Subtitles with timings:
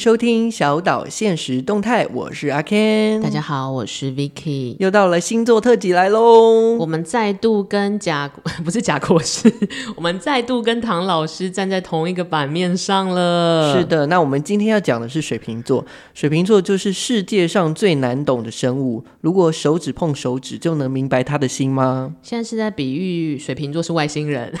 [0.00, 3.20] 收听小岛现实动态，我是阿 Ken。
[3.20, 4.74] 大家好，我是 Vicky。
[4.78, 6.78] 又到了星座特辑来喽！
[6.78, 8.26] 我们再度跟贾
[8.64, 9.52] 不是贾国师，
[9.94, 13.76] 我们再度跟唐老师站在同一个版面上了。
[13.76, 15.84] 是的，那我们今天要讲的是水瓶座。
[16.14, 19.04] 水瓶座就是世界上最难懂的生物。
[19.20, 22.14] 如果手指碰手指就能明白他的心吗？
[22.22, 24.50] 现在是在比喻水瓶座是外星人。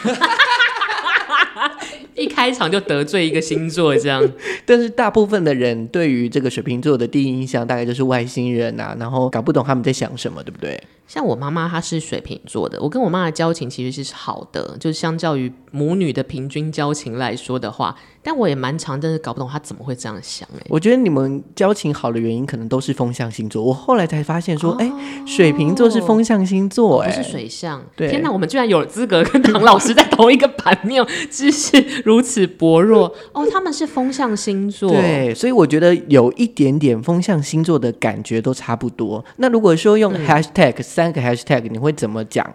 [2.20, 4.22] 一开场就得罪一个星座，这样。
[4.66, 10.78] 但是大部分的人对于这个水瓶座的第一印象，大概就是外星人啊，然后搞不懂他们在想什么，对不对？
[11.10, 20.64] 像我妈妈她是水瓶座的，我跟我妈的交情其实是好的，就是相较于母女的平均交情来说的话，但我也蛮常，真的搞不懂她怎么会这样想哎。
[20.68, 24.92] 我觉得你们交情好的原因可能都是风象星座，我后来才发现说，哎、哦，
[25.26, 27.82] 水瓶座是风象星座，哎，不是水象。
[27.96, 33.44] 对，天哪，我们居然有资格跟唐老师在同一个版面， 知识如此薄弱哦。
[33.50, 39.24] 他们是风象星座，对，所以我觉得有一点点风象星座的感觉都差不多。
[39.38, 40.99] 那如果说用 hashtag、嗯。
[41.00, 42.46] 三个 hashtag 你会怎么讲？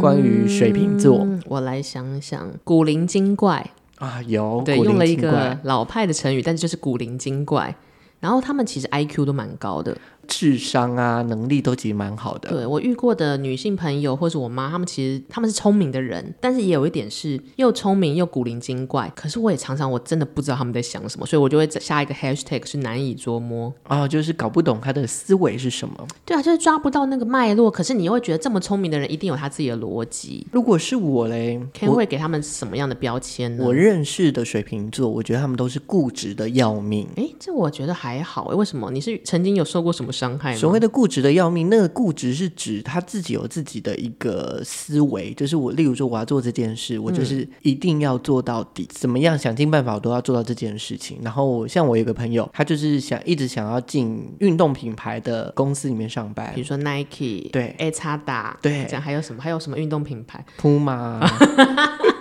[0.00, 7.76] 关于水瓶座，嗯，我来想想，古灵精怪啊，有对，用了一个老派的成语，但是就是古灵精怪。
[8.22, 9.98] 然后他们其实 IQ 都蛮高的。
[10.28, 12.48] 智商啊，能力都其实蛮好的。
[12.48, 19.12] 对，我遇过的女性朋友或者我妈，她们其实她们是聪明的人，但是也有一点是又聪明又古灵精怪。
[19.16, 26.06] 可是我也常常我真的不知道他们在想什么，所以我就会下一个 hashtag 是难以捉摸啊，就是搞不懂他的思维是什么。
[26.24, 27.68] 对啊，就是抓不到那个脉络。
[27.68, 30.46] 可是你又会觉得这么聪明的人一定有他自己的逻辑。
[30.52, 33.64] 如果是我嘞，Ken 会给他们什么样的标签呢？
[33.66, 37.08] 我认识的水瓶座，我觉得他们都是固执的要命。
[37.16, 38.46] 哎，这我觉得还好。
[38.46, 38.90] 为什么？
[38.90, 40.58] 你是曾经有受过什么伤害吗？
[40.58, 51.18] 所谓的固执的要命，那个固执是指他自己有自己的一个思维，就是我，例如说我要做这件事，我就是一定要做到底，怎么样想尽办法我都要做到这件事情。
[51.22, 59.40] 然后像我有个朋友，他就是想一直想要进运动品牌的公司里面上班，比如说 Nike，对，A 叉打，对，这样还有什么？
[59.40, 61.20] 还有什么运动品牌？Puma。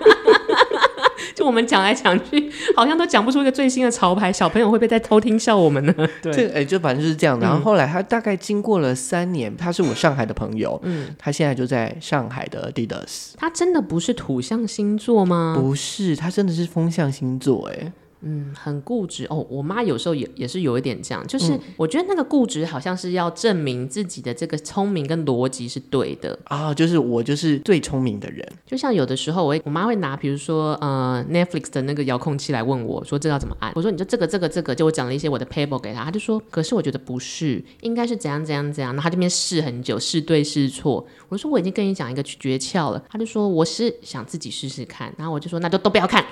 [1.35, 5.93] 就我们讲来讲去，好像都讲不出一个最新的潮牌，小朋友会不会在偷听笑我们呢？
[6.21, 7.39] 对，哎、欸，就反正就是这样。
[7.39, 13.31] 然后后来他大概经过了三年，他是我上海的朋友，嗯，他现在就在上海的 Adidas。
[13.37, 15.55] 他真的不是土象星座吗？
[15.57, 17.91] 不是，他真的是风象星座，哎。
[18.21, 19.45] 嗯，很固执哦。
[19.49, 26.73] 我妈有时候也也是有一点这样，就是我觉得那个固执好像是要证明自己的这个聪明跟逻辑是对的啊。
[26.73, 28.47] 就是我就是最聪明的人。
[28.65, 33.71] 就像有的时候我会，我妈会拿比如说呃 Netflix 的那个遥控器来问我说这要怎么按。
[33.75, 38.93] 我说你就这个这个这个，就我讲了一些我的 paper 给他，他就说可是我觉得不是，应该是怎样怎样怎样。
[38.93, 41.05] 然后他这边试很久，试对试错。
[41.29, 45.13] 我说我已经跟你讲一个诀窍了，他就说我是想自己试试看。
[45.17, 46.23] 然后我就说那就都不要看。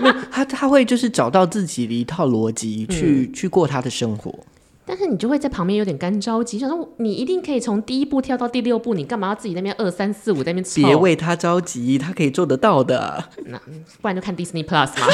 [0.00, 4.34] 没有他，他会就是找到自己的一套逻辑去、嗯、去过他的生活，
[4.84, 10.86] 但是你就会在旁边有点干着急，想说你一定可以从第一步跳到第六步，你干嘛要自己那边二三四五在那边？
[10.86, 13.24] 别为他着急，他可以做得到的。
[13.46, 13.58] 那
[14.00, 15.06] 不然就看 Disney Plus 嘛，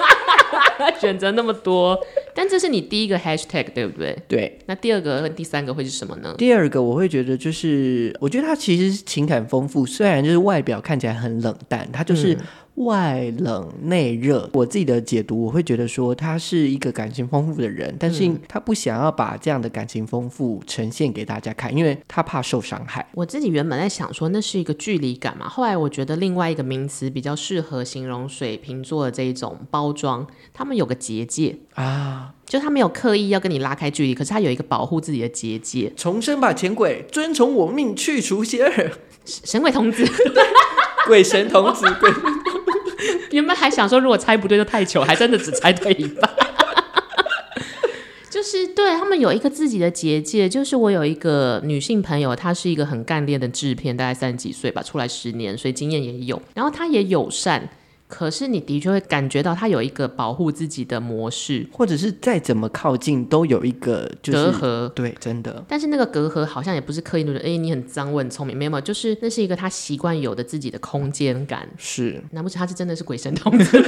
[1.00, 1.98] 选择那么多。
[2.34, 4.16] 但这是你第一个 Hashtag 对不对？
[4.28, 4.58] 对。
[4.66, 6.34] 那第二个和第三个会是什么呢？
[6.36, 12.36] 第二个我会觉得就是，我觉得他其实情感丰富，虽然就是外表看起来很冷淡，他就是。
[12.76, 23.08] 嗯外冷内热，我自己的解读，我会觉得说他是一个感情丰富的人，但是他不想要把这样的感情丰富呈现给大家看，因为他怕受伤害。
[23.14, 35.90] 我自己原本在想说那是一个距离感嘛，后来我觉得另外一个名词比较适合形容水瓶座的这一种包装，他们有个结界啊，就他没有刻意要跟你拉开距离，可是他有一个保护自己的结界。
[35.96, 38.90] 重生吧，钱鬼，遵从我命，去除邪恶。
[39.24, 40.04] 神鬼童子，
[41.08, 42.10] 鬼神童子，鬼。
[43.36, 46.30] 你们还想说，如果猜不对就太糗，还真的只猜对一半。
[48.30, 50.48] 就是对他们有一个自己的结界。
[50.48, 56.40] 就是我有一个女性朋友，她是一个很干练的制片，大概三十几岁吧，出来十年，所以经验也有。
[56.54, 57.68] 然后她也友善。
[58.08, 64.88] 可是你的确会感觉到他有一个保护自己的模式，或者是再怎么靠近都有一个、就是、隔阂。
[64.90, 65.64] 对，真的。
[65.66, 71.68] 但是那个隔阂好像也不是刻意的，哎、欸，你很脏，我很聪明，没有，没有，就是那是一个他习惯有的自己的空间感。
[71.76, 73.82] 是，难不成他是真的是鬼神童子？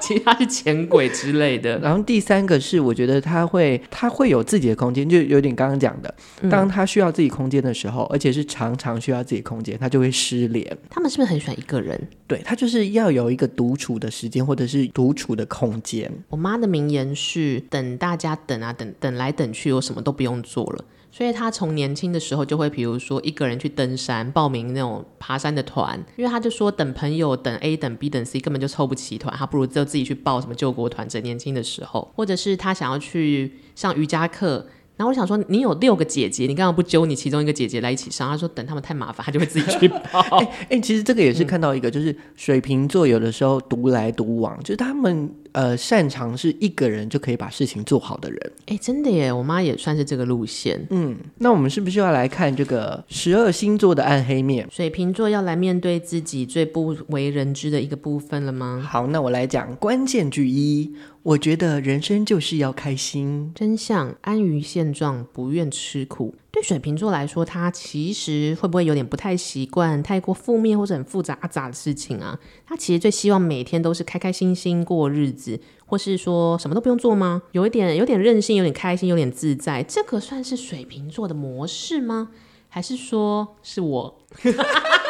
[0.00, 1.78] 其实他是潜鬼之类的。
[1.78, 6.14] 然后第三个是，我觉得他会他会有自己的空间，就有点刚刚讲的，
[6.50, 10.76] 当他需要自己空间的时候，嗯、而且是常常需要自己空间，他就会失联。
[10.90, 12.00] 他们是不是很喜欢一个人？
[12.26, 16.10] 对，他就是要有一个独处的时间，或者是独处的空间。
[16.28, 20.84] 我妈的名言是：等大家等啊等，等来等去，我什么都不用做了。
[21.16, 31.08] 所以他从年轻的时候就会，比如说一个人去登山，报名那种爬山的团，因为他就说等朋友，等 A 等 B 等 C 根本就凑不齐团，他不如就自己去报什么救国团。
[31.08, 34.66] 在年轻的时候，或者是他想要去上瑜伽课。
[34.98, 38.28] 然后我想说，你有六个姐姐，你干嘛不揪你其中一个姐姐来一起上？
[38.30, 40.20] 他说等他们太麻烦，他就会自己去报。
[40.40, 48.52] 哎、欸欸，其实这个也是看到一个，嗯、就是水瓶座有的时候独来独往，就是他们呃擅长是一个人就可以把事情做好的人。
[48.66, 50.86] 哎、欸，真的耶，我妈也算是这个路线。
[50.90, 54.68] 嗯，那我们是不是要来看这个十二星座的暗黑面？
[54.70, 58.86] 水瓶座要来面对自己最不为人知的一个部分了吗？
[58.86, 60.94] 好，那我来讲关键句一。
[61.22, 63.50] 我觉得人生就是要开心。
[63.54, 66.34] 真相，安于现状，不愿吃苦。
[66.56, 72.38] 对水瓶座来说，他其实会不会有点不太习惯太过负面或者很复杂杂的事情啊？
[72.64, 77.42] 他其实最希望每天都是开开心心过日子，或是说什么都不用做吗？
[77.52, 82.30] 有一点，有点任性，有点开心，有点自在，这个算是水瓶座的模式吗？
[82.70, 84.18] 还是说是我？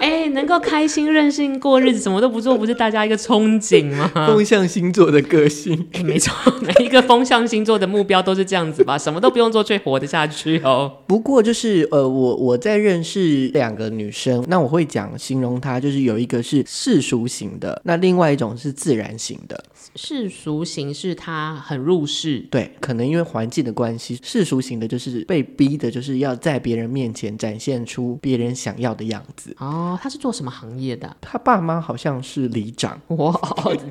[0.00, 4.10] 哎、欸，能够开心任性过日子，什么都不做，不是大家一个憧憬吗？
[4.26, 8.98] 风象星座的个性，没错，每一个风象星座的目标都是这样子吧？
[8.98, 10.92] 什么都不用做，却活得下去哦。
[11.06, 19.64] 不过就是呃，我我在认识两个女生，那我会讲形容她，就是有一个是世俗型的，那另外一种是自然型的。
[19.94, 29.54] 世俗型是他很入世，对，可能因为环境的关系，世俗型的就是被逼的，就是要在别人面前展现出别人想要的样子。
[29.58, 31.16] 哦，他是做什么行业的？
[31.20, 33.00] 他爸妈好像是里长。
[33.16, 33.32] 哇，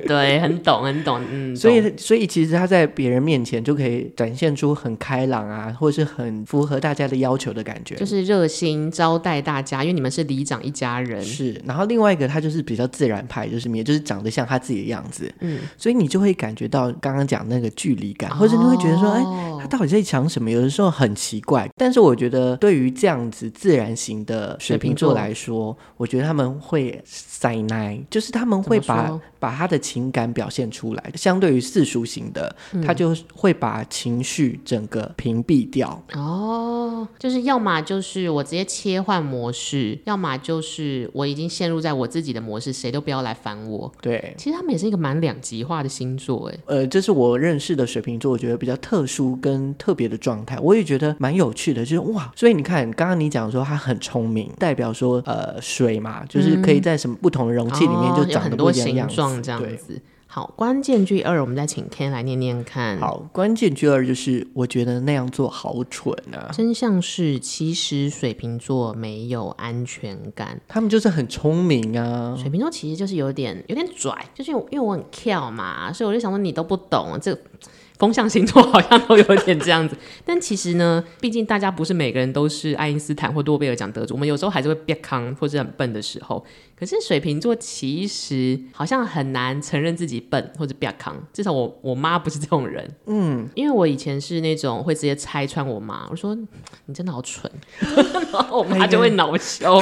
[0.07, 1.21] 对，很懂，很懂。
[1.31, 11.21] 嗯， 所以，所以其实他在别人面前就可以展现出很开朗啊，或是很符合大家的要求的感觉，就是热心招待大家，因为你们是里长一家人。
[11.23, 15.31] 是，然后另外一个他就是比较自然派，就是也就是长得像他自己的样子。
[15.39, 20.49] 嗯，所以你就会感觉到刚刚讲那个距离感，或者你会觉得说，哎、哦欸，他到底在想什么？
[20.49, 21.69] 有的时候很奇怪。
[21.77, 31.11] 但是我觉得，对于这样子自然型的水瓶座来说，我觉得他们会塞奶，就是他们会把把他的情感表现出来。
[31.13, 36.01] 相对于世俗型的，嗯、他就会把情绪整个屏蔽掉。
[36.15, 43.91] 哦，就是要么就是我直接切换模式，要么就是我已经陷入在我自己的模式，谁都不要来烦我。
[44.01, 60.01] 对，其实他们也是一个蛮两极化的星座，哎，呃，这是我认识的水瓶座，我觉得比较特殊跟特别的状态，我也觉得蛮有趣的，就是哇，所以你看，刚刚你讲说他很聪明，代表说呃水嘛，就是可以在什么不同的容器里面就长得不一样样子，这样子。
[60.27, 62.99] 好，关键句二，我们再请 Ken 来念念看。
[62.99, 66.51] 好，关键句二就是我觉得那样做好蠢啊。
[66.51, 72.35] 真相是，其实水瓶座没有安全感，他们就是很聪明啊。
[72.37, 77.41] 水瓶座其实就是有点有点拽，就是因为我很跳嘛，所以我就想说你都不懂这个。
[77.97, 79.95] 风象星座好像都有点这样子，
[80.25, 86.45] 但其实呢，毕竟大家不是每个人都是爱因斯坦或诺贝尔奖得主，我们有时候还是会变康或者很笨的时候。
[86.77, 92.85] 可是水瓶座其实好像很难承认自己笨或者变康，至少我我妈不是这种人。
[93.05, 96.35] 嗯，因为我以前是那种会直接拆穿我妈，我说
[96.87, 99.81] 你真的好蠢， 然后我妈就会恼羞。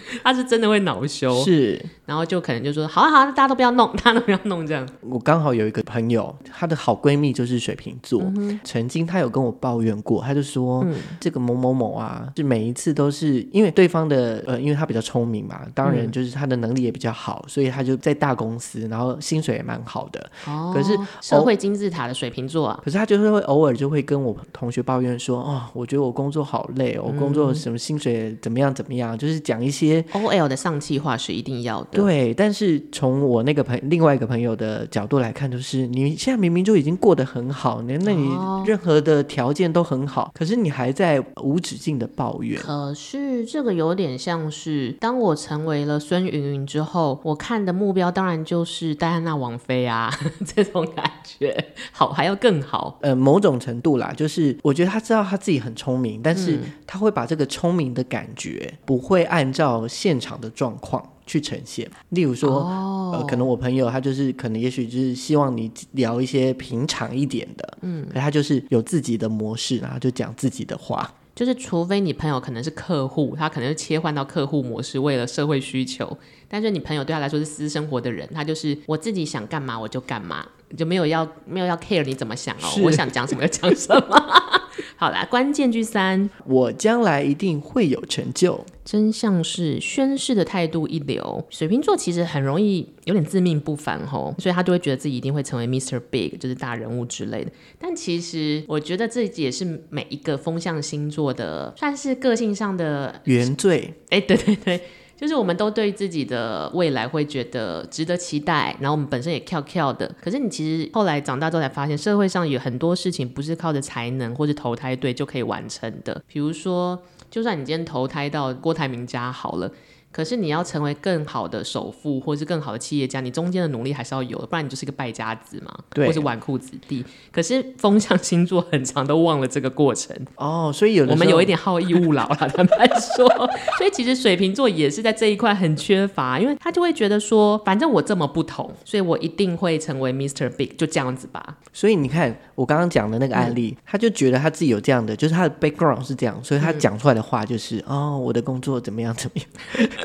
[0.22, 4.86] 他是真的会恼羞，是，然后就可能就说，好啊好啊，大家都不要弄， 大家都不要弄这样。
[5.00, 20.30] 我刚好有一个朋友，她的好闺蜜就是水瓶座，嗯、曾经她有跟我抱怨过，她就说、嗯、这个某某某啊，是每一次都是因为对方的呃，因为他比较聪明嘛，当然就是他的能力也比较好，嗯、所以他就在大公司，然后薪水也蛮好的。
[20.46, 29.85] 哦，可是社会金字塔的水瓶座啊，可是她就是会偶尔就会跟我同学抱怨说，哦，我觉得我工作好累哦，我工作什么薪水怎么样怎么样，就是讲一些。
[30.12, 32.34] OL 的上气话是一定要的，对。
[32.34, 38.28] 但是从我那个朋另外一个朋友的角度来看，就是你现在明明就已经过得很好，那那你
[38.66, 42.60] 任何的条件都很好，哦、可是你还在无止境的抱怨。
[42.60, 50.12] 可是这个有点像是，当我成为了孙云云之后，我看的目标当然就是戴安娜王妃啊，
[50.44, 51.56] 这种感觉
[51.92, 52.98] 好还要更好。
[53.02, 71.12] 呃，某种程度啦，就是我觉得他知道他自己很聪明，但是他会把这个聪明的感觉不会按照现场的状况去呈现，例如说，哦、呃，可能我朋友他就是可能也许就是希望你聊一些平常一点的，嗯，可他就是有自己的模式，然后就讲自己的话。
[71.34, 76.16] 就是除非你朋友可能是客户，他可能是切换到客户模式，为了社会需求。
[76.48, 80.46] 但是你朋友对他来说是私生活的人，他就是我自己想干嘛我就干嘛，
[80.78, 84.55] 就没有要没有要 care 你怎么想哦，我想讲什么就讲什么。
[84.96, 88.64] 好啦，关键句三，我将来一定会有成就。
[88.84, 91.44] 真相是宣誓的态度一流。
[91.50, 96.00] 水瓶座其实很容易有点自命不凡吼，所以他就会觉得自己一定会成为 Mr.
[96.08, 97.50] Big，就是大人物之类的。
[97.80, 103.92] 但其实我觉得这也是每一个风象星座的算是个性上的原罪。
[104.10, 104.80] 哎，对对对。
[105.16, 110.14] 就是我们都对自己的未来会觉得值得期待，然后我们本身也跳跳的。
[110.20, 116.22] 可是你其实后来长大之后才发现，社会上有很多事情不是靠着才能或者投胎对就可以完成的。
[116.28, 119.70] 比如说，就算你今天投胎到郭台铭家好了。
[120.16, 127.04] 可是你要成为更好的首富，或是更好的企业家，你中间的努力还是要有的，不然你就是一个败家子嘛，对，或是纨绔子弟。
[127.30, 133.28] 可是风象星座很长都忘了这个过程哦，所以有我们有一点好逸恶劳了，坦白说。
[133.76, 140.48] 所以其实水瓶座也是在这一块很缺乏，因为他就会觉得说，反正我这么不同，所以我一定会成为 Mr.
[140.56, 141.58] Big，就这样子吧。
[141.74, 149.46] 所以你看我刚刚讲的那个案例，嗯，他就觉得他自己有这样的，就是他的 background 是这样，所以他讲出来的话就是，嗯，哦，我的工作怎么样怎么样。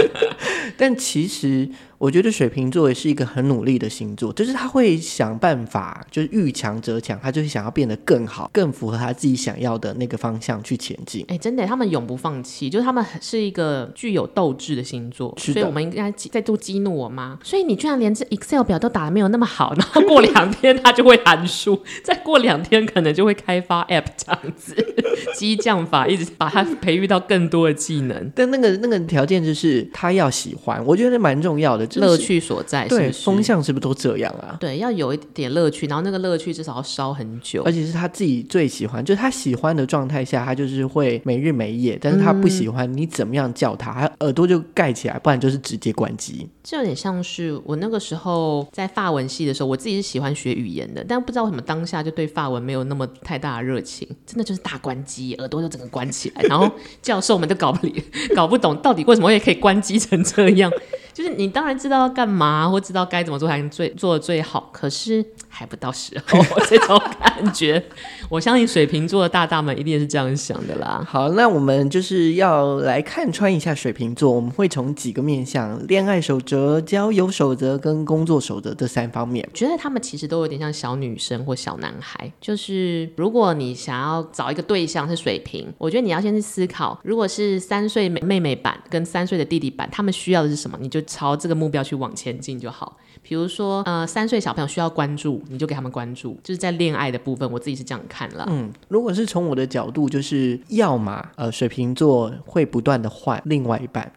[0.77, 1.70] 但其实。
[2.01, 11.24] 我觉得水瓶座也是一个很努力的星座，就是他会想办法，就是遇强则强，他就是想要变得更好，更符合他自己想要的那个方向去前进。
[11.27, 15.31] 哎，真的，他们永不放弃，就是他们是一个具有斗志的星座。
[15.38, 15.53] 是。
[15.53, 17.38] 所以我们应该再度激怒我妈。
[17.43, 24.75] 所以你居然连这 Excel 表都打的没有那么好，然后过两天他就会函数，再过两天可能就会开发 App 这样子，
[25.38, 28.31] 激将法一直把他培育到更多的技能。
[28.36, 31.91] 但那个那个条件就是他要喜欢，我觉得蛮重要的。
[32.00, 34.58] 乐趣所在是是，对，风向是不是都这样啊？
[34.60, 41.98] 对，要有一点乐趣，然后那个乐趣至少要烧很久，而且是他自己最喜欢，就是他喜欢的状态下，他就是会没日没夜。
[42.02, 46.48] 但是他不喜欢，你怎么样叫他，他耳朵就盖起来，不然就是直接关机。
[46.64, 56.70] 这有点像是我那个时候在法文系的时候，我自己是喜欢学语言的，但不知道为什么当下就对法文没有那么太大的热情，真的就是大关机，耳朵就整个关起来，然后
[57.02, 58.04] 教授们都搞不理，
[58.36, 60.72] 搞不懂到底为什么我也可以关机成这样。
[61.13, 67.84] 就是你当然知道要干嘛，或知道该怎么做才能最做的最好，可是还不到时候 这种感觉。
[68.29, 71.05] 我相信水瓶座的大大们一定是这样想的啦。
[71.08, 79.48] 好，那我们就是要来看穿一下水瓶座，我们会从几个面向：恋爱守则、交友守则跟工作守则这三方面。
[79.53, 82.31] 觉得他们其实都有点像小女生或小男孩。
[82.39, 90.77] 就是如果你想要找一个对象是水瓶，我觉得你要先去思考，如果是三岁妹妹妹版跟三岁的弟弟版，他们需要的是什么？
[90.79, 92.98] 你就朝这个目标去往前进就好。
[93.24, 96.40] 比如说，呃，三岁小朋友需要关注，你就给他们关注。
[96.44, 98.46] 就是在恋爱的部分，我自己是这样看了。
[98.50, 104.12] 嗯，如果是从我的角度，就是要么呃，水瓶座会不断的换另外一半。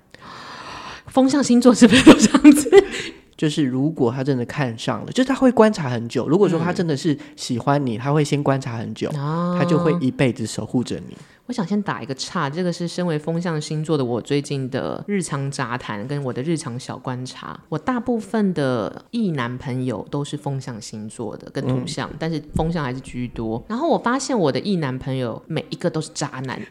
[1.07, 2.71] 风象星座是不是都这样子？
[3.37, 6.29] 就是如果他真的看上了，就是他会观察很久。
[6.29, 11.17] 如果说他真的是喜欢你，嗯、他会先观察很久，哦、他就会一辈子守护着你。
[11.47, 17.59] 我想先打一个岔，这个是身为风象星座的我最近的日常杂谈跟我的日常小观察。
[17.69, 23.63] 我大部分的异男朋友都是风象星座的，跟土象，嗯、但是风象还是居多。
[23.69, 26.59] 然后我发现我的异男朋友每一个都是渣男。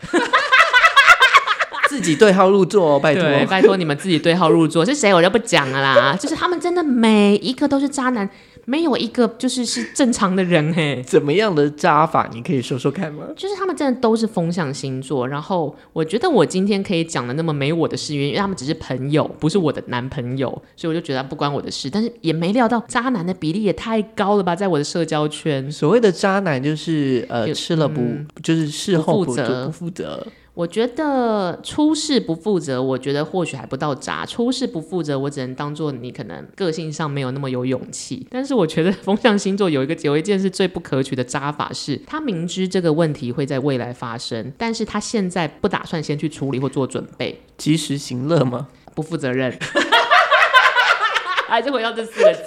[1.90, 4.84] 自己对号入座哦，拜托，拜托你们自己对号入座。
[4.84, 6.18] 是谁我就不讲了啦。
[6.20, 8.28] 就是他们真的每一个都是渣男，
[8.66, 11.04] 没有一个就是是正常的人嘿。
[11.06, 12.30] 怎么样的渣法？
[12.34, 13.26] 你可以说说看吗？
[13.36, 15.28] 就是他们真的都是风象星座。
[15.28, 21.90] 然后我觉得我今天可以讲的那么没我的事，因为他们只是朋友，不是我的男朋友，所以我就觉得不关我的事。
[21.90, 25.72] 但是也没料到渣男的比例也太高了吧，在我的社交圈。
[25.72, 30.26] 所谓的渣男就是呃吃了不、嗯、就是事后不负责，不负责。
[30.56, 34.24] 我觉得出事不负责，我觉得或许还不到渣。
[34.24, 38.28] 出事不负责，我只能当做你可能个性上没有那么有勇气。
[38.30, 48.68] 但是我觉得风象星座有一个有一件事最不可取的渣法是，他明知这个问题会在未来发生，但是他现在不打算先去处理或做准备，及时行乐吗？
[48.94, 49.58] 不负责任，
[51.50, 52.42] 还是回到这四个字。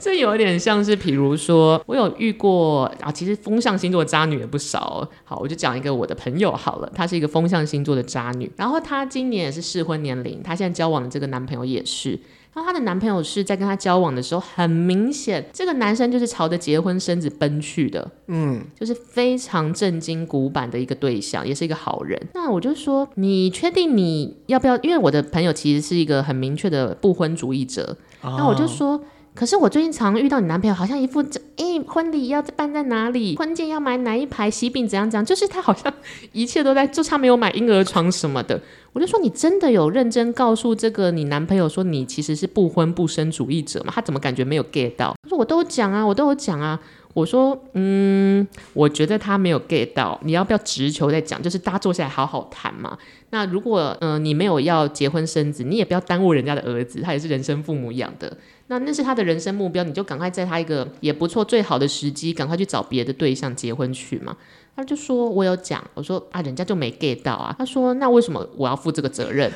[0.00, 5.08] 这有点像是，比如说，我有遇过啊，其实风象星座的渣女也不少。
[5.24, 12.10] 好，我就讲一个我的朋友好了，她是一个风象星座的渣女，然后她今年也是适婚年龄，她现在交往的这个男朋友也是，
[12.54, 22.20] 然后她的男朋友是在跟她交往的时候，很明显这个男生就是朝着结婚生子奔去的，嗯，就是非常正经古板的一个对象，也是一个好人。
[22.34, 24.76] 那我就说，你确定你要不要？
[24.78, 29.00] 因为我的朋友其实是一个很明确的不婚主义者，那我就说。
[29.38, 35.94] 可是我最近常遇到你男朋友，好像一副这哎婚礼要办在哪里，婚戒要买哪一排，喜饼怎样怎样，就是他好像
[36.32, 38.60] 一切都在，就差没有买婴儿床什么的。
[38.92, 43.92] 我就说你真的有认真告诉这个你男朋友说你其实是不婚不生主义者吗？
[43.94, 45.14] 他怎么感觉没有 get 到？
[45.22, 46.80] 他说我都讲啊，我都有讲啊。
[47.18, 51.42] 我说，嗯，我觉得他没有 get 到，你要不要直球再讲？
[51.42, 52.96] 就是大家坐下来好好谈嘛。
[53.30, 58.36] 那如果，嗯、你没有要结婚生子，你也不要耽误人家的儿子，他也是人生父母养的。
[58.68, 64.36] 那那是他的人生目标，你就赶快在他一个也不错、最好的时机，赶快去找别的对象结婚去嘛。
[64.76, 69.50] 他就说：“我有讲，我说啊，人家就没 get 到啊。”他说：“那为什么我要负这个责任？”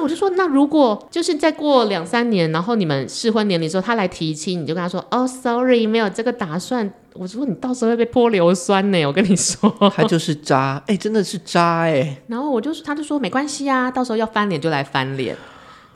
[0.00, 9.04] 我就说：“那如果就是再过两三年，然后你们适婚年龄之后，他来提亲，你就跟他说：‘哦，sorry，没有这个打算。’我说你到时候会被泼硫酸呢。
[9.04, 12.22] 我跟你说，他就是渣，哎、欸，真的是渣哎、欸。
[12.28, 15.36] 然后我就他就说没关系啊，到时候要翻脸就来翻脸。”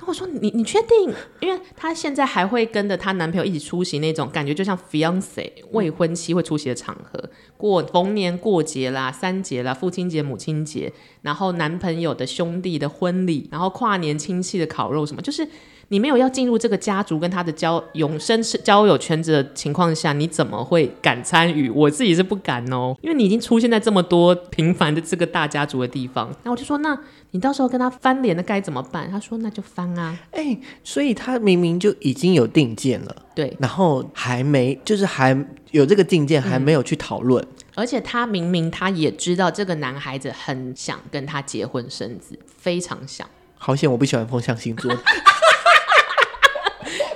[0.07, 1.13] 我说你你确定？
[1.41, 10.93] 因为她现在还会跟着她男朋友一起出席那种感觉，就像 fiance 未婚妻会出席的场合，过逢年过节啦、三节啦、父亲节、母亲节，
[11.23, 15.49] 然后男朋友的兄弟的婚礼，然后跨年亲戚的烤肉什么，就是。
[15.89, 21.69] 你没有要进入这个家族跟他的交永生交友圈子的情况下，你怎么会敢参与？
[21.71, 26.31] 我自己是不敢哦，因为你已经出现在这么多平凡的这个大家族的地方。
[26.43, 26.99] 那我就说，那
[27.33, 29.11] 你到时候跟他翻脸的该怎么办？
[29.11, 30.17] 他说，那就翻啊。
[30.31, 35.37] 哎、欸，所以他明明就已经有定见了，对，然后还没，就是还
[35.71, 37.65] 有这个定见，还没有去讨论、嗯。
[37.77, 43.27] 而且他明明他也知道这个男孩子很想跟他结婚生子，非常想。
[43.57, 44.95] 好险，我不喜欢风象星座。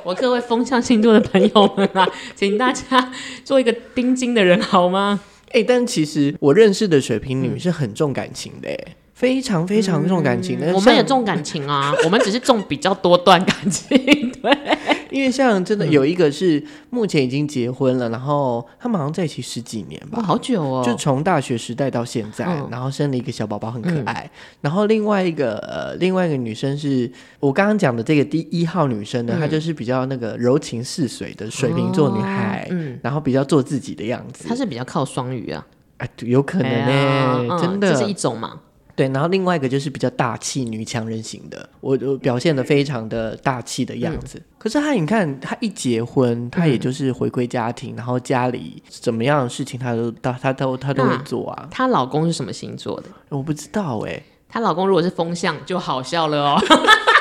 [0.08, 3.12] 我各位风象星座的朋友们啊， 请大家
[3.44, 5.20] 做一个丁金的人好吗？
[5.48, 10.72] 哎、欸，但其实我认识的水瓶女是很重感情的，哎，非常非常重感情的。
[10.72, 13.98] 嗯、我们也重感情啊，我们只是重比较多段感情，
[14.40, 14.97] 对。
[15.10, 24.30] 因为像真的有一个是目前已经结婚了，嗯、然后他们好像在一起十几年吧，好久哦，就从大学时代到现在，嗯、然后生了一个小宝宝，很可爱。
[24.32, 27.10] 嗯、然后另外一个呃，另外一个女生是
[27.40, 34.46] 我刚刚讲的这个第一号女生呢，嗯、她就是比较那个柔情似水的水瓶座女孩，哦、嗯，然后比较做自己的样子。
[34.48, 35.66] 她是比较靠双鱼啊，
[35.98, 38.60] 哎，有可能呢、真的，这是一种嘛。
[38.98, 44.38] 对，然后另外一个就是比较大气女强人型的，我我表现的非常的大气的样子。
[44.38, 51.68] 嗯、可是她，你看她一结婚，她也就是回归家庭，嗯、然后家里怎么样的事情，她都她她都她都会做啊。
[51.70, 53.08] 她老公是什么星座的？
[53.28, 54.22] 我不知道哎、欸。
[54.48, 56.60] 她老公如果是风象，就好笑了哦。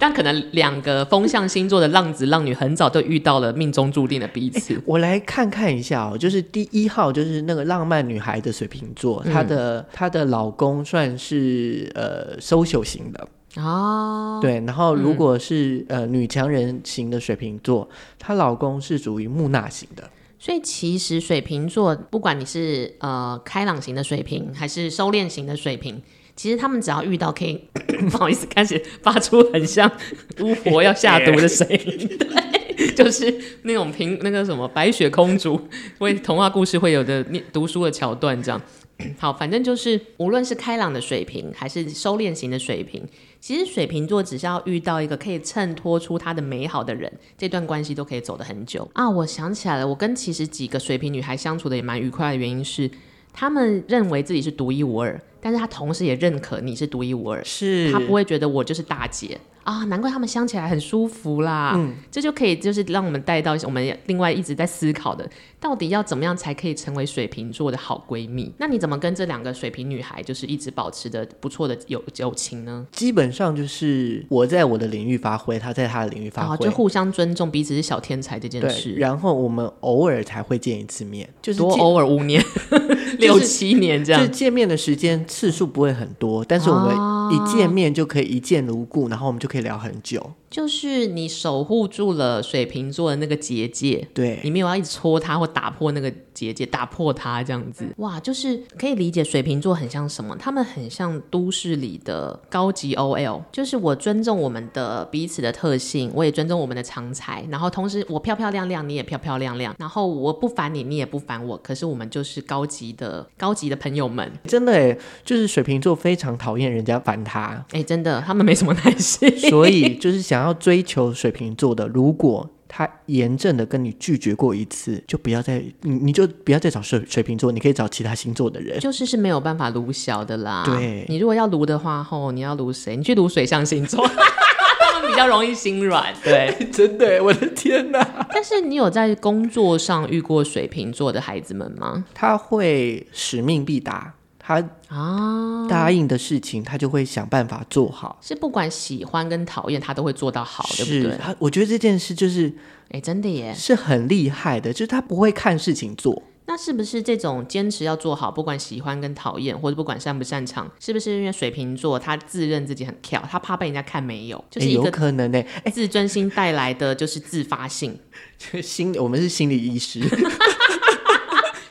[0.00, 4.72] 但可能两个风象星座的浪子浪女很早就遇到了命中注定的彼此。
[4.74, 17.86] 欸、我来看看一下哦，就是第一号就是那个浪漫女孩的水瓶座，她、嗯、的她的老公算是呃 social 型的哦，对，然后如果是、嗯、呃女强人型的水瓶座，
[18.18, 20.08] 她老公是属于木讷型的。
[20.38, 26.00] 所以其实水瓶座，不管你是呃开朗型的水瓶，还是收敛型的水瓶。
[26.40, 27.62] 其实他们只要遇到可以，
[28.10, 29.92] 不好意思，开始发出很像
[30.38, 38.58] 巫婆要下毒的声音， 对，就是那种平那个什么白雪公主为童话故事会有的念读书的桥段这样。
[39.20, 43.02] 好，反正就是无论是开朗的水平还是收敛型的水平，
[43.38, 49.10] 其实水瓶座只是要遇到一个可以衬托出他的美好的人，这段关系都可以走得很久啊。
[49.10, 52.90] 我想起来了，我跟其实几个水瓶女孩相处的也蛮愉快的原因是，
[53.32, 55.20] 他们认为自己是独一无二。
[55.42, 59.38] 但是他同时也认可你是独一无二，是，他不会觉得我就是大姐。
[59.62, 61.72] 啊，难怪他们相起来很舒服啦。
[61.76, 65.26] 嗯，这就可以就是让我们带到我们另外一直在思考的，
[65.60, 68.52] 到底要怎么样才可以成为水瓶座的好闺蜜？
[68.58, 72.86] 那你怎么跟这两个水瓶女孩就是一直保持的不错的友友情呢？
[72.92, 78.94] 基本上就是我在我的领域发挥，她在她的领域发挥，就互相尊重，彼此是小天才这件事。
[78.94, 82.42] 然后我们偶尔才会见一次面，就是多偶尔五年、
[83.20, 86.94] 六七年这样，就是见面的时间次数不会很多，但是我们
[87.32, 90.32] 一见面就可以一见如故，然后我们就可以聊很久。
[90.50, 96.12] 就是你守护住了水瓶座的那个结界，对，你没有要一直戳它或打破那个
[96.46, 100.36] 结界，打破它这样子，哇，就是可以理解水瓶座很像什么？
[100.36, 120.40] 他们很像都市里的高级 OL，就是我尊重我们的彼此的特性，我也尊重我们的长才，然后同时我漂漂亮亮，你也漂漂亮亮，然后我不烦你，你也不烦我，可是我们就是高级的高级的朋友们，真的哎，就是水瓶座非常讨厌人家烦他，哎，真的，他们没什么耐心， 所以就是想。
[120.40, 130.62] 要追求水瓶座的，如果他严正的跟你拒绝过一次，就不要再你你就不要再找水水瓶座，你可以找其他星座的人，就是是没有办法撸小的啦。
[130.64, 132.96] 对，你如果要撸的话，吼，你要撸谁？
[132.96, 134.06] 你去撸水象星座，
[135.08, 136.14] 比较容易心软。
[136.22, 138.26] 对， 真的，我的天哪！
[138.32, 142.04] 但是你有在工作上遇过水瓶座的孩子们吗？
[142.14, 144.14] 他会使命必达。
[144.42, 144.56] 他
[144.88, 148.18] 啊，答应的事情，他就会想办法做好。
[148.22, 151.16] 是不管喜欢跟讨厌，他都会做到好，对不对？
[151.18, 152.52] 他，我觉得这件事就是，
[152.90, 154.72] 哎，真的耶，是很厉害的。
[154.72, 156.22] 就是他不会看事情做。
[156.46, 165.40] 那是不是这种坚持要做好，不管喜欢跟讨厌，或者不管擅不擅长，是不是因为水瓶座他自认自己很跳，他怕被人家看没有，就是一个有可能呢？
[165.62, 167.96] 哎，自尊心带来的就是自发性。
[168.60, 170.00] 心，我们是心理医师。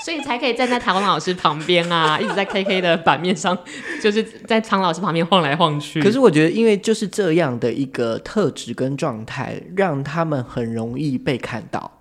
[0.10, 3.56] 所以才可以站在唐老师旁边啊， 一直在 KK 的版面上，
[4.02, 6.02] 就是在唐老师旁边晃来晃去。
[6.02, 11.92] 可是我觉得，因为就是这样的一个特质跟状态，让他们很容易被看到。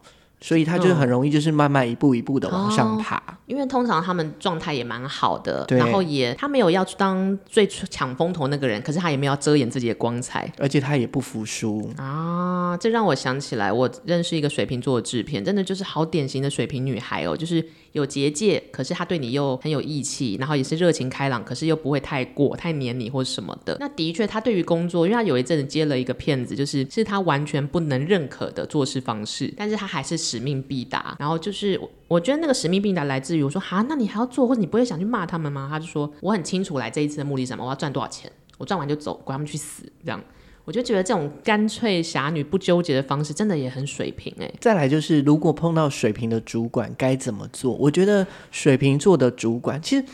[0.41, 3.23] 所以他就很容易，就是慢慢一步一步的往上爬。
[3.49, 12.77] 因为通常他们状态也蛮好的，然后也他没有要去当最抢风头那个人，可是他也没有要遮掩自己的光彩，而且他也不服输啊。
[12.77, 23.75] 这让我想起来，我认识一个水瓶座的制片，真的就是好典型的水瓶女孩哦，就是有结界，可是他对你又很有义气，然后也是热情开朗，可是又不会太过太黏你或什么的。
[23.81, 30.19] 那的确，他对于工作，因为他有一阵子接了一个片子，就是是他完全不能认可的做事方式，但是他还是。
[30.19, 35.69] 使命必达，然后就是我觉得那个使命必达来自于我说哈，那你还要做，或者你不会想去骂他们吗？
[35.71, 39.85] 他就说我很清楚来这一次的目的是什么，我要赚多少钱，我赚完就走，管他们去死。
[40.05, 40.21] 这样
[40.65, 44.53] 我就觉得这种干脆侠女不纠结的方式，真的也很水平哎。
[44.61, 47.73] 再来就是如果碰到水平的主管该怎么做？
[47.73, 50.05] 我觉得水瓶座的主管其实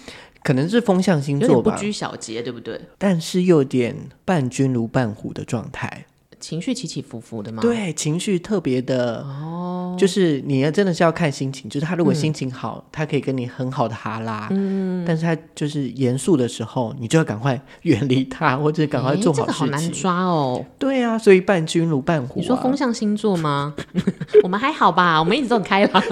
[0.44, 2.80] 可能是风象星座吧，不拘小节，对不对？
[2.98, 6.06] 但是又有点伴君如伴虎的状态。
[6.44, 7.62] 情绪起起伏伏的吗？
[7.62, 11.70] 对，情绪特别的哦，就是你要真的是要看心情。
[11.70, 19.46] 就是他如果心情好，嗯、他可以跟你很好的哈拉，嗯，但是他就是严肃的时候，你就要赶快远离他， 或者赶快做好事情。
[19.46, 20.62] 这个好难抓哦。
[20.78, 22.42] 对啊，所以伴君如伴虎、啊。
[22.42, 23.74] 你说风象星座吗？
[24.44, 26.02] 我们还好吧，我们一直都很开朗，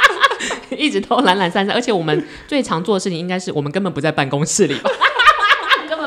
[0.78, 4.90] 一直都懒懒散散，而且我们最常做的事情应该是我们根本不在办公室里吧。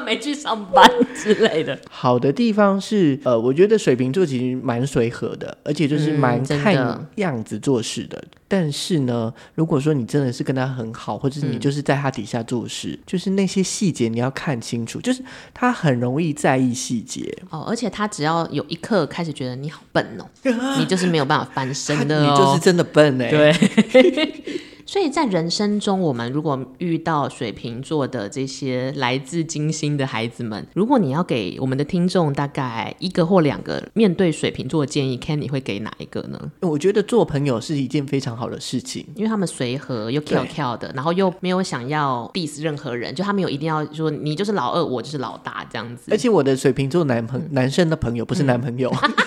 [0.09, 1.77] 没去上班之类的。
[1.87, 8.17] 好的地方是，呃，我觉得水瓶座其实蛮随和的，而且就是蛮看样子做事的。
[8.17, 17.63] 嗯、但是呢，如果说你真的是跟他很好，或者是你就是在他底下做事，嗯、就是那些细节你要看清楚，就是他很容易在意细节哦。
[17.69, 20.25] 而且他只要有一刻开始觉得你好笨哦，
[20.79, 23.29] 你就是没有办法翻身的、哦，你就是真的笨哎。
[23.29, 23.53] 对。
[24.89, 36.39] 所以在人生中，我们如果遇到水瓶座的这些来自金星的孩子们，如果你要给我们的听众大概一个或两个面对水瓶座的建议，Ken 你会给哪一个呢？
[36.62, 46.10] 我觉得做朋友是一件非常好的事情，因为他们随和又跳跳的，然后又没有想要 diss 任何人，就他们有一定要说你就是老二，我就是老大这样子。
[46.10, 48.91] 而且我的水瓶座男朋、嗯、男生的朋友不是男朋友。
[49.04, 49.12] 嗯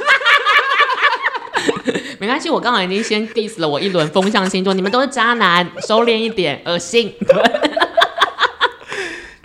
[2.22, 7.12] 没关系，我刚好已经先 diss 了我一轮风向星座，你们都是渣男，收敛一点，恶心。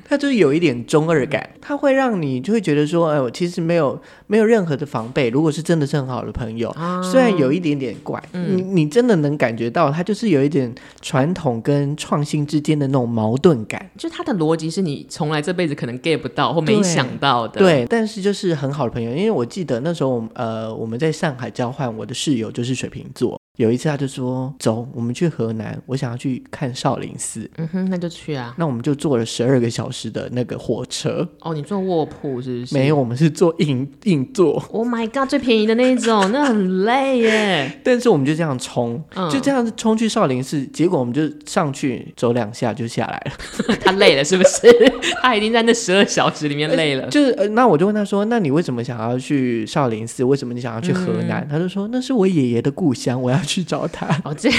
[0.09, 5.29] 他就是有一点中二感，他会让你就会觉得说，哎，我其实没有没有任何的防备。
[5.29, 13.89] 如果是真的是很好的朋友，啊、虽然有一点点怪，嗯、你你真的能感觉到他就是有一点传统跟创新之间的那种矛盾感。
[13.97, 17.59] 就他的逻辑是你从来这辈子可能 get 不到或没想到的。
[17.59, 23.39] 对，对，但是就是很好的朋友，因为我记得那时候，呃，我们在上海交换，我的室友就是水瓶座。
[23.57, 28.53] 有一次，他就说：“走，我们去河南，我想要去看少林寺。”嗯哼，那就去啊。
[28.55, 31.27] 那我们就坐了十二个小时的那个火车。
[31.41, 32.75] 哦，你坐卧铺是不是？
[32.75, 34.63] 没有，我们是坐硬硬座。
[34.71, 37.71] Oh my god，最便宜的那一种，那很累耶。
[37.83, 43.75] 但是我们就这样冲，嗯、就这样冲去少林寺，结果我们就上去走两下就下来了。
[43.83, 44.71] 他累了是不是？
[45.23, 47.07] 他已经在那十二小时里面累了。
[47.09, 50.23] 就是、呃，那我就问他说：“那你为什么想要去少林寺？
[50.23, 54.51] 为什么你想要去河南？”嗯、他就说：“那是我爷爷的故乡，我要。”去找他哦，这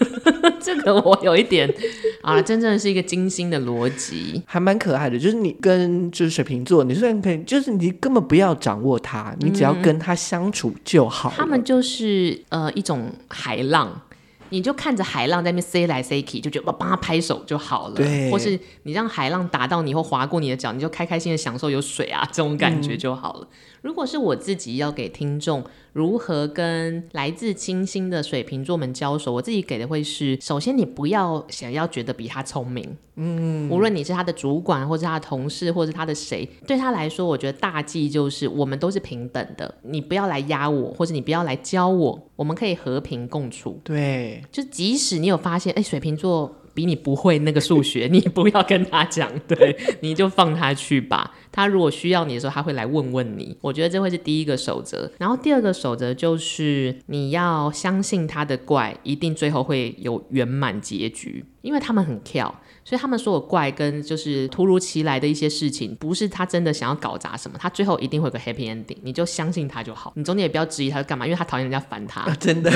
[0.60, 1.72] 这个我有一点
[2.20, 5.18] 啊，真正是一个精心的逻辑，还蛮可爱的。
[5.18, 11.32] 就是你跟就是水瓶座，你虽然可以，就是你根本不要掌握他，你只要跟他相处就好。
[11.36, 14.02] 他们就是呃一种海浪。
[14.50, 17.94] 你就看着海浪在那边塞来塞去，就觉得帮他拍手就好了。
[17.96, 23.40] 对，或是你让海浪打到你或划过你的脚，你就开开心的享受有水啊这种感觉就好了。
[23.40, 23.48] 嗯、
[23.84, 43.78] 如果是我自己要给听众如何跟来自清新的水瓶座们交手，我自己给的会是：首先你不要想要觉得比他聪明，嗯，无论你是他的主管，或是他的同事，或是他的谁，对他来说，我觉得大忌就是我们都是平等的，你不要来压我，或者你不要来教我，我们可以和平共处。
[43.84, 44.42] 对。
[44.50, 51.32] 就即使你有发现，哎，水瓶座比你不会那个数学， 你不要跟他讲，对，你就放他去吧。
[51.50, 53.56] 他如果需要你的时候，他会来问问你。
[53.60, 55.10] 我觉得这会是第一个守则。
[55.18, 62.52] 然后第二个守则就是你要相信他的怪一定最后会有圆满结局，因为他们很跳。
[62.84, 70.12] 所以他们说我怪跟就是突如其来的一些事情，不是他真的想要搞砸什么，他最后一定会有个 happy ending，你就相信他就好。
[70.16, 72.20] 你中间也不要质疑他干嘛，因为他讨厌人家烦他。
[72.20, 72.70] 啊、 真的，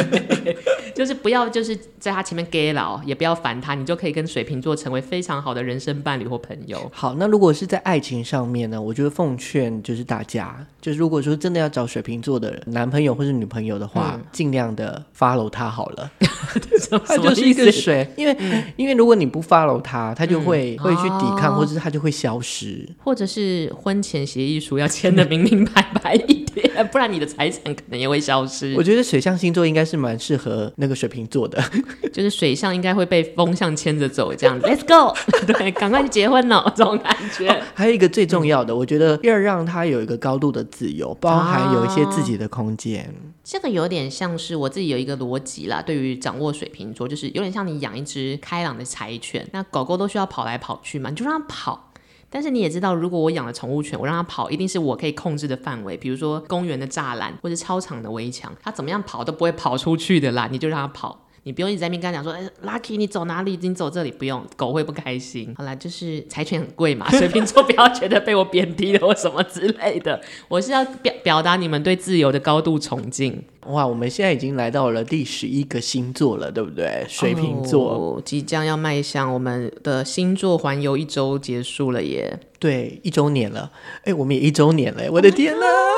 [0.97, 6.91] 就是不要就是在他前面 gay 老，也不要烦他，你就可以跟水瓶座成为非常好的人生伴侣或朋友。
[6.95, 8.81] 好，那如果是在爱情上面呢？
[8.81, 16.11] 我觉得奉劝就是大家，就是如果说真的要找水瓶座的男朋友或是女朋友的话，嗯、尽量的 follow 他好了。
[17.07, 19.98] 他就是一个水，因为、嗯、因为如果你不 follow 他。
[20.17, 28.75] 他就会、嗯、会去抵抗，或者是他就会消失，或者是婚前协议书要签的明明白白一点， 不然你的财产可能也会消失。
[28.77, 31.61] 我觉得水象星座应该是蛮适合那个水瓶座的，
[32.13, 35.17] 就是水象应该会被风象牵着走，这样 Let's go，
[35.53, 37.57] 对，赶快去结婚了，这种感觉、哦。
[37.75, 43.03] 还有一个最重要的，嗯、我觉得要让他有一个高度的自由，包含有一些自己的空间。
[43.03, 49.88] 啊、这个有点像是我自己有一个逻辑啦，对于掌握水瓶座，就是有点像你养一只开朗的柴犬，那狗。
[49.89, 51.87] 狗都需要跑来跑去嘛，你就让它跑。
[52.31, 60.47] 但是你也知道，如果我养了宠物犬，我让它跑，一定是我可以控制的范围，比如说公园的栅栏或者操场的围墙，它怎么样跑都不会跑出去的啦。
[60.51, 63.59] 你就让它跑，你不用一直在那边跟他讲说，哎，Lucky，你走哪里？
[63.63, 65.55] 你走这里，不用，狗会不开心。
[65.57, 70.21] 好啦，就是柴犬很贵嘛，水瓶座不要觉得被我贬低了或什么之类的。
[70.49, 73.43] 我是要表表达你们对自由的高度崇敬。
[73.69, 77.07] 哇，我们现在已经来到了第十一个星座了，对不对？
[77.09, 82.39] 水瓶座、哦、即将要迈向我们的星座环游一周结束了耶！
[82.59, 83.73] 对，一周年了，
[84.05, 85.67] 哎，我们也一周年了，我的天哪！
[85.67, 85.97] 哦、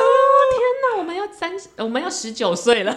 [0.52, 0.60] 天
[0.94, 2.96] 哪，我们要三十，我们要十九岁了。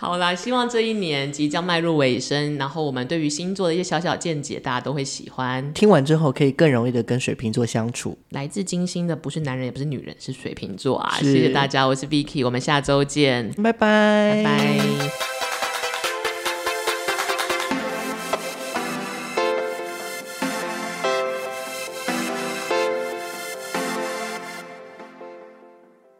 [0.00, 5.74] 好啦，希望这一年即将迈入尾声，然后我们对于星座的一些小小见解，大家都会喜欢。
[5.74, 8.16] 听完之后，可以更容易的跟水瓶座相处。
[8.30, 11.18] 来自金星的不是男人，也不是女人，是水瓶座啊！
[11.20, 15.29] 谢谢大家，我是 Vicky，我们下周见，拜拜，拜拜。